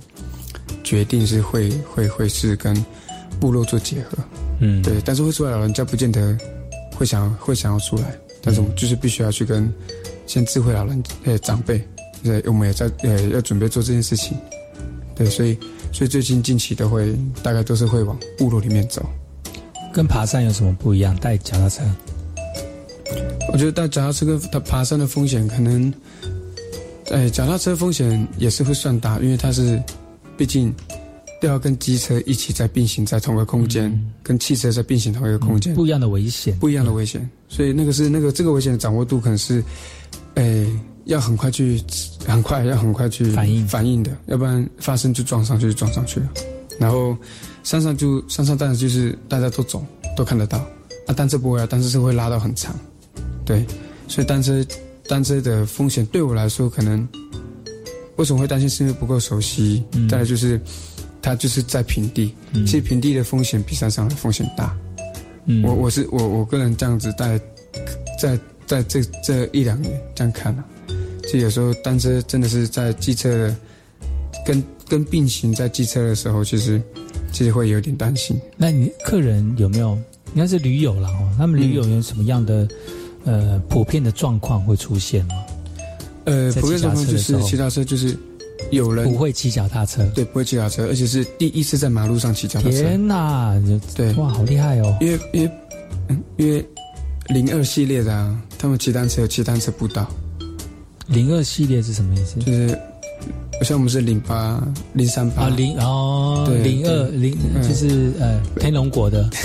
[0.84, 2.76] 决定是会会会是跟
[3.40, 4.18] 部落做结合。
[4.60, 6.38] 嗯对，但是会出来老人家不见得
[6.96, 8.14] 会想会想要出来，
[8.44, 9.74] 但是我们就是必须要去跟
[10.28, 11.82] 先智慧老人呃长辈，
[12.22, 14.38] 对，我们也在呃要准备做这件事情，
[15.16, 15.58] 对，所以
[15.94, 19.10] 所以最近近期都会大概都是会往部落里面走。
[19.94, 21.16] 跟爬山有什么不一样？
[21.18, 21.84] 带脚踏车，
[23.52, 25.94] 我觉得带脚踏车跟它爬山的风险可能，
[27.12, 29.82] 哎，脚踏车风险也是会算大，因为它是
[30.38, 30.74] 毕竟
[31.42, 39.64] 都要跟机车一起在并行在同个空间，跟汽车在并行同一个空间，不一样的危险，不一样的危险，所以那个是那个这个危险的掌握度可能是，
[40.36, 40.68] 诶、
[41.06, 41.82] 要很快去，
[42.28, 43.68] 很快要很快去反应。
[43.68, 46.30] 反应的，要不然发生就撞上去就撞上去了。
[46.78, 47.18] 然后
[47.64, 49.86] 山上就山上当然就是大家都走
[50.16, 50.58] 都看得到，
[51.08, 52.74] 啊，单车不会啊，单车是会拉到很长，
[53.46, 53.66] 对，
[54.08, 54.66] 所以单车
[55.08, 57.08] 单车的风险对我来说可能
[58.16, 60.08] 为什么会担心，是因为不够熟悉，嗯。
[60.10, 60.60] 再来就是
[61.22, 64.76] 它就是在平地，嗯其实平地的风险比山上的风险大。
[65.46, 67.40] 嗯，我我是我我个人这样子在
[68.20, 70.66] 在在这这一两年这样看啊，
[71.24, 73.56] 其实有时候单车真的是在机车的
[74.46, 76.82] 跟跟并行在机车的时候，其实
[77.32, 78.40] 其实会有点担心。
[78.58, 79.98] 那你客人有没有？
[80.36, 82.68] 应该是驴友了哦，他们驴友有什么样的、
[83.26, 85.34] 呃普遍的状况会出现吗？
[86.26, 88.16] 呃，在普遍状况就是骑脚踏车就是
[88.70, 93.58] 有人不会骑脚踏车，对不会骑脚踏车，而且是第一次在马路上骑脚踏车，天哪！
[93.58, 94.96] 你对哇，好厉害哦！
[95.02, 95.52] 因为因为
[96.10, 96.64] 嗯因为
[97.30, 100.08] 零二系列的啊，他们骑单车有骑单车步道，
[101.08, 102.40] 零二系列是什么意思？
[102.42, 102.80] 就是
[103.62, 104.62] 像我们是零八
[104.94, 105.44] 零三八。
[105.44, 107.68] 啊，零哦，对零二零嗯。
[107.68, 109.30] 就是呃天龙果的，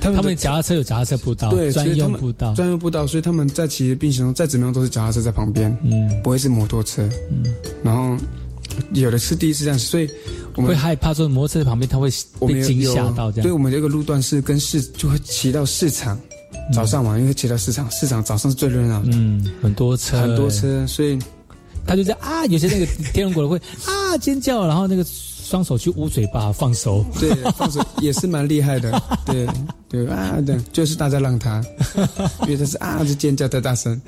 [0.00, 6.08] 他他们脚踏车有脚踏车步道，对专用步道，专用步道，所以他们在骑的并行中，再怎么样都是脚踏车在旁边，嗯。
[6.22, 7.08] 不会是摩托车。
[7.30, 7.44] 嗯，
[7.82, 8.16] 然后
[8.92, 10.08] 有的是第一次这样，所以
[10.54, 12.08] 我们会害怕说摩托车旁边他会
[12.46, 13.42] 被惊有吓到这样。
[13.42, 16.18] 所以我们这个路段是跟市就会骑到市场，
[16.72, 21.18] 早上嘛，因为骑到市场，市场早上是最热闹的，嗯，很多车，很多，车，所以
[21.88, 23.56] 他就在啊，有些那个天龙果的会
[23.90, 29.48] 啊尖叫，然后那个双手去捂嘴巴放手，对放手 也是蛮厉害的，对
[29.88, 31.64] 对啊，对，就是大家让他，
[32.44, 33.98] 因为他是啊，就尖叫太大声，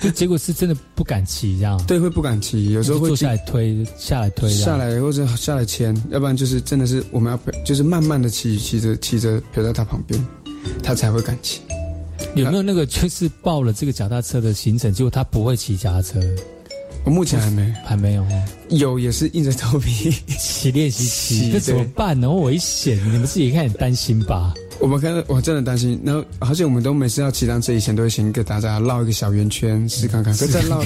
[0.00, 1.80] 就结果是真的不敢骑这样。
[1.86, 10.20] 对，会不敢骑，有时候会坐下来推，下来推，下来或者下来牵，要不然就是真的是我们要陪，就是慢慢的骑，骑着骑着陪在他旁边，
[10.82, 11.60] 他才会敢骑。
[12.34, 16.20] 有没有那个就是报了这个脚踏车的行程，结果他不会骑脚踏车？
[17.04, 18.44] 我目前还没，还没有哦。
[18.70, 22.30] 有也是硬着头皮 起练习起，这怎么办呢？
[22.30, 24.54] 危险，你们自己看很担心吧？
[24.82, 25.98] 我们看，我真的担心。
[26.04, 30.84] 然后，而且我们都每次要骑单车以前，都会先给大家绕一个小圆圈试看看， 再绕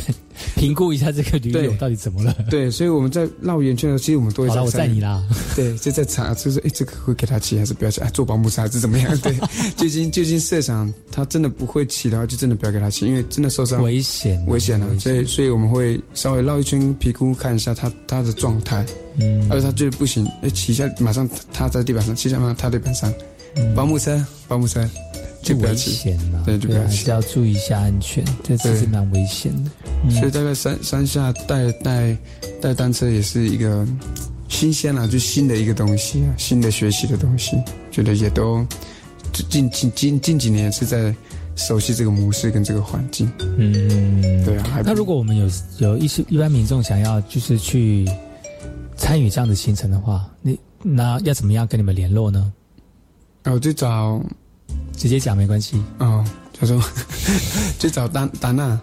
[0.55, 2.37] 评估一下这个驴友到底怎么了。
[2.51, 4.51] 对，所以我们在绕圆圈的时候，其实我们都会。
[4.51, 5.25] 好了，我载你啦。
[5.55, 8.03] 对，就在查，就是哎，这个会给他骑还是不要骑？
[8.03, 9.17] 哎，做保姆车还是怎么样？
[9.21, 9.35] 对，
[9.77, 14.87] 究竟究竟设想他真的不会骑的话，就真的不要给他骑，因为真的受伤危险，危险了。
[14.99, 18.85] 所以，所以我们会稍微绕一圈评估看一下他他的状态。
[19.19, 23.11] 嗯，而且他觉得不行，哎，骑一下马上他在地板上，骑一下马上他地板上。
[23.75, 24.89] 保姆车，保姆车，
[25.43, 26.43] 就危险了。
[26.45, 29.71] 对，就还是要注意一下安全，这其实蛮危险的。
[30.11, 32.17] 所以大概山山下带带
[32.61, 33.87] 带单车也是一个
[34.49, 37.57] 新鲜啊，就新的一个东西啊，新的学习的东西，
[37.91, 38.67] 觉得也都
[39.49, 41.15] 近近近近几年是在
[41.57, 43.31] 熟悉这个模式跟这个环境。
[43.57, 44.83] 嗯，对啊。
[44.85, 45.49] 那如果我们有
[45.79, 48.07] 有一些一般民众想要就是去
[48.97, 52.53] 参与这样的行程的话，你那要怎么样跟你们联络呢？
[53.53, 54.21] 我就找，
[54.97, 55.83] 直接讲没关系。
[55.99, 56.25] 哦，
[56.59, 56.81] 他说，
[57.79, 58.79] 就找达达娜，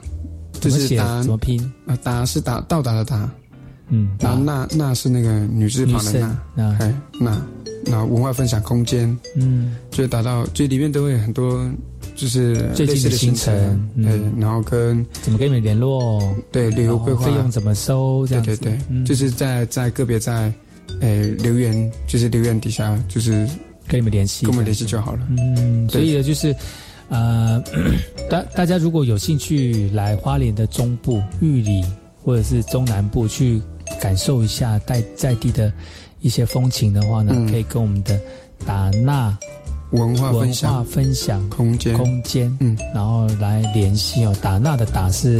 [0.59, 1.61] 就是达怎么拼？
[1.85, 3.29] 啊，达是达到达的达，
[3.89, 7.45] 嗯，然后娜娜是那个女字旁的娜，哎，娜，
[7.85, 11.69] 那文化分享空间，嗯，就达到，就里面都会有很多，
[12.15, 16.21] 就是最近的行程，对，然后跟怎么跟你们联络？
[16.51, 18.25] 对，旅游规划费用怎么收？
[18.27, 20.53] 这样对对对，就是在在个别在，
[21.01, 23.47] 诶留言，就是留言底下就是。
[23.93, 25.19] 跟你们联系，跟我们联系就好了。
[25.29, 26.55] 嗯，所以呢，就是，
[27.09, 27.63] 呃，
[28.27, 31.85] 大大家如果有兴趣来花莲的中部、玉里
[32.23, 33.61] 或者是中南部去
[34.01, 35.71] 感受一下在在地的
[36.21, 38.19] 一些风情的话呢，可以跟我们的
[38.65, 39.37] 达纳
[39.91, 44.35] 文化文化分享空间空间，嗯，然后来联系哦。
[44.41, 45.39] 打那的打是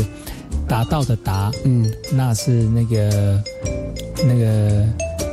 [0.67, 3.43] 达到的达，嗯，那是那个
[4.25, 4.85] 那个。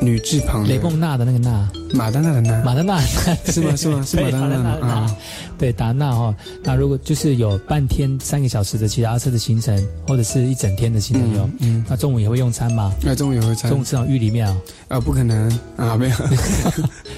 [0.03, 2.99] 女字旁，雷梦娜的那个娜，马丹娜的娜，马丹娜
[3.45, 3.77] 是吗？
[3.77, 4.03] 是吗？
[4.03, 5.17] 是马丹娜啊？
[5.59, 6.35] 对，达娜哈。
[6.65, 12.95] 那如果就是有半天三个小时的骑单车的行程，或者是一整天的行程有，嗯，那中午也会用餐吗？
[13.03, 14.57] 那中午也会餐，中午吃到玉里面啊？
[14.89, 16.17] 啊，不可能啊，没有，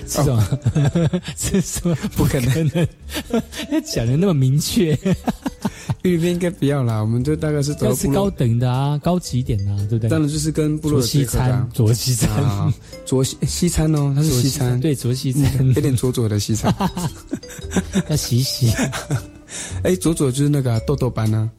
[0.09, 0.43] 这种
[1.37, 1.95] 是什么？
[2.17, 2.89] 不可能，
[3.87, 4.99] 讲的那么明确。
[6.03, 10.11] 玉里面应该不要啦，我们就大概是要吃高等的啊，高级点啊，对不对？
[10.11, 12.31] 当然就是跟部落西餐，左西餐。
[12.31, 12.73] 啊，
[13.05, 16.75] 左西西餐哦，它是西餐，对，左西餐， 有点左左的西餐，
[18.09, 18.73] 要洗洗。
[19.85, 21.51] 哎，左左就是那个豆豆班呢，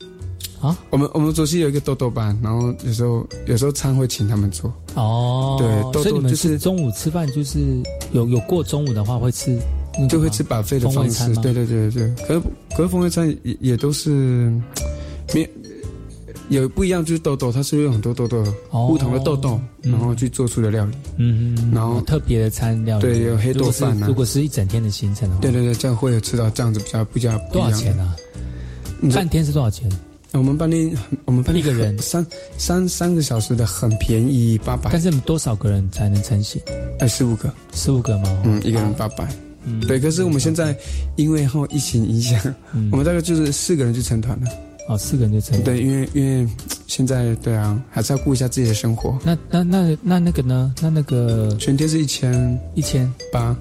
[0.59, 4.73] 啊，我们我们左西有一个豆豆班，然后有时候有时候餐会请他们做。
[4.95, 7.59] 哦，对，所以你们就是中午吃饭就是
[8.11, 9.59] 有有过中午的话会吃。
[10.09, 12.11] 就会吃把费的方式，对对对对。
[12.27, 12.41] 可是
[12.75, 14.09] 可是风味餐也也都是，
[15.36, 15.47] 没
[16.49, 20.95] 有不一样，就是豆豆，它是用很多豆豆，不同的豆豆，然后去做出的料理。
[21.17, 21.71] 嗯嗯。
[21.73, 23.01] 然后特别的餐料理。
[23.01, 24.07] 对，有黑豆饭啊。
[24.07, 25.41] 如果是一整天的行程的话。
[25.41, 27.37] 对对对，这样会有吃到这样子比较比较。
[27.51, 28.15] 多少钱啊？
[29.13, 29.89] 半天是多少钱？
[30.31, 32.25] 我们半天，我们半天一个人三
[32.57, 34.89] 三三个小时的很便宜，八百。
[34.91, 36.61] 但是多少个人才能成行？
[36.99, 37.53] 哎，十五个。
[37.73, 38.41] 十五个吗？
[38.43, 39.27] 嗯，一个人八百。
[39.87, 40.77] 对，可是我们现在
[41.15, 42.53] 因为后疫情影响，
[42.91, 44.47] 我们大概就是四个人就成团了。
[44.88, 45.61] 哦，四个人就成。
[45.63, 46.47] 对，因为因为
[46.88, 49.17] 现在对啊，还是要顾一下自己的生活。
[49.23, 50.73] 那那那那那个呢？
[50.81, 53.55] 那那个全天是一千一千八，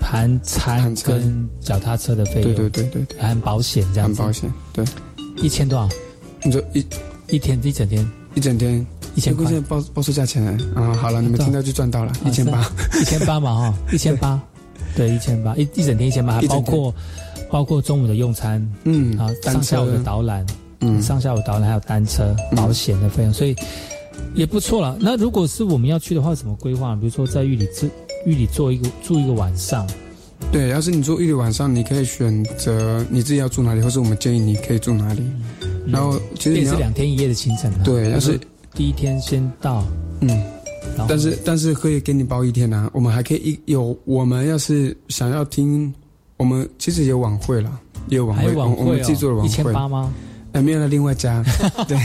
[0.00, 2.54] 含餐跟脚踏车的费用。
[2.54, 4.16] 对对对对，含保险这样子。
[4.20, 4.84] 含保险，对。
[5.36, 5.88] 一千多少？
[6.42, 6.84] 你说一
[7.28, 8.04] 一天一整天？
[8.34, 8.84] 一整天
[9.14, 9.46] 一千块。
[9.46, 10.92] 现在报报出价钱来啊！
[10.94, 12.68] 好了，你们听到就赚到了，一千八，
[13.00, 14.40] 一千八嘛哈，一千八。
[14.96, 16.92] 对，一千八一一整天一千八，还包括
[17.50, 20.46] 包括中午的用餐，嗯，啊，上下午的导览，
[20.80, 23.54] 嗯，上下午导览还有单车保险的费用，所以
[24.34, 24.96] 也不错了。
[25.00, 26.94] 那如果是我们要去的话，怎么规划？
[26.96, 27.88] 比如说在玉里住
[28.26, 29.86] 玉里做一个住一个晚上，
[30.52, 35.22] 对，要是你住玉里晚上，你可以选择你自己要住哪里，或是我们建议你可以住哪里。
[35.86, 37.80] 然后其实也是两天一夜的行程啊。
[37.84, 38.38] 对，要是
[38.74, 39.84] 第一天先到，
[40.20, 40.42] 嗯。
[41.06, 45.94] 但是但是可以给你包一天啊，我们还可以一有我们要是想要听，
[46.38, 47.78] 我们其实有晚会了，
[48.08, 50.10] 有晚会，我们自己做的晚会，一千八吗？
[50.52, 51.44] 哎，没有了，另外加，
[51.86, 51.98] 对，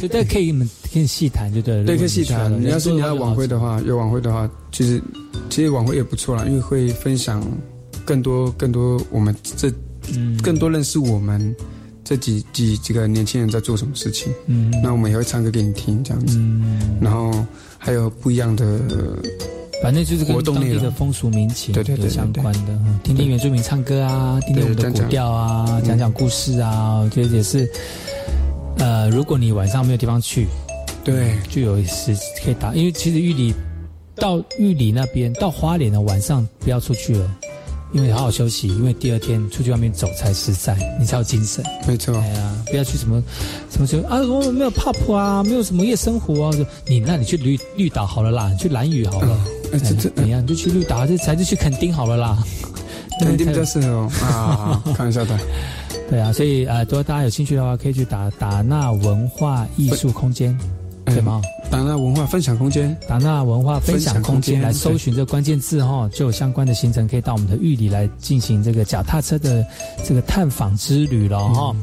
[0.00, 2.50] 就大家可以你们可以细谈，就对了，对，可以细谈。
[2.58, 5.02] 你要是你要晚会的话，有晚会的话，其实
[5.50, 7.46] 其实晚会也不错啦，因为会分享
[8.04, 9.70] 更多更多我们这，
[10.16, 11.54] 嗯，更多认识我们
[12.02, 17.44] 这几几几个年轻人在做什么事情，嗯，那我们也会唱歌给你听这样子，嗯，然后
[17.76, 18.80] 还有不一样的，
[19.84, 26.10] 反正就是跟当地的风俗民情有相关的，嗯听听原住民唱歌啊，听听我们的古调啊，嗯讲讲。
[26.10, 27.70] 故事啊，我觉得也是。
[28.78, 30.46] 呃，如果你晚上没有地方去，
[31.04, 33.52] 对，就有时可以打，因为其实玉里
[34.14, 37.30] 到玉里那边到花莲的晚上不要出去了，
[37.92, 41.62] 因为好好休息，因为第二天出去外面走才实在，你才有精神。
[41.86, 42.16] 没错。
[42.16, 43.22] 哎，呀，不要去什么
[43.70, 46.52] 什么就啊，我们没有 pop 啊，没有什么夜生活啊，
[46.86, 52.38] 你那你去绿绿岛好了啦，你去蓝屿好了，哎， 这这怎样你就去绿岛，这才是去垦丁好了啦。
[53.20, 55.38] 肯定比较适合哦啊，看一下的，
[56.10, 60.56] 对啊，所以呃，如果大家有兴趣的话，可以去打打那文化艺术空间，
[61.06, 61.40] 对吗？
[61.70, 69.66] 达纳文化分享空间，达纳文化分享空间来搜寻这个关键字哈，就有相关的行程可以到我们的玉里来进行这个脚踏车的
[70.04, 71.74] 这个探访之旅了哈。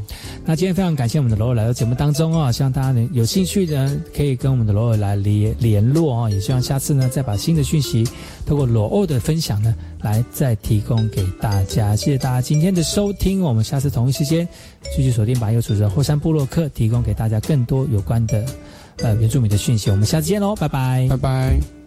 [0.45, 8.07] 那今天非常感谢我们的罗尔来到节目当中啊，希望大家呢有兴趣的可以跟我们的罗尔来联联络啊，也希望下次呢再把新的讯息
[8.45, 11.95] 透过罗欧的分享呢来再提供给大家。
[11.95, 14.47] 谢谢大家今天的收听，我们下次同一时间
[14.95, 18.45] 继续锁定把右主的后山部落客，提供给大家更多有关的
[19.03, 19.89] 呃原住民的讯息。
[19.89, 21.80] 我们下次见喽，拜拜，拜拜。